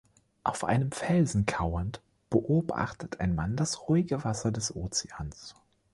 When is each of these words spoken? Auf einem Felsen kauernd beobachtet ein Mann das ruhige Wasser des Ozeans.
Auf 0.43 0.63
einem 0.63 0.91
Felsen 0.91 1.45
kauernd 1.45 2.01
beobachtet 2.31 3.19
ein 3.19 3.35
Mann 3.35 3.55
das 3.55 3.87
ruhige 3.87 4.23
Wasser 4.23 4.51
des 4.51 4.75
Ozeans. 4.75 5.53